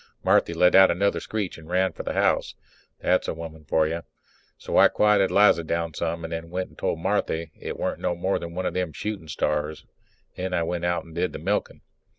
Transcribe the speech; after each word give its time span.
Marthy 0.23 0.55
let 0.55 0.73
out 0.73 0.89
another 0.89 1.19
screech 1.19 1.59
and 1.59 1.69
ran 1.69 1.93
for 1.93 2.01
the 2.01 2.13
house. 2.15 2.55
That's 3.01 3.27
a 3.27 3.35
woman 3.35 3.65
for 3.65 3.85
you. 3.87 4.01
So 4.57 4.75
I 4.79 4.87
quietened 4.87 5.29
Liza 5.29 5.63
down 5.63 5.93
some 5.93 6.25
and 6.25 6.33
I 6.33 6.39
went 6.39 6.69
in 6.69 6.71
and 6.71 6.77
told 6.79 6.97
Marthy 6.97 7.51
it 7.55 7.77
weren't 7.77 7.99
no 7.99 8.15
more 8.15 8.39
than 8.39 8.55
one 8.55 8.65
of 8.65 8.73
them 8.73 8.93
shooting 8.93 9.27
stars. 9.27 9.85
Then 10.35 10.55
I 10.55 10.63
went 10.63 10.85
and 10.85 11.13
did 11.13 11.33
the 11.33 11.37
milking. 11.37 11.81